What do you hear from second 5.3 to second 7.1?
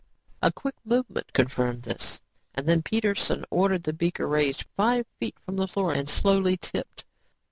from the floor and slowly tipped.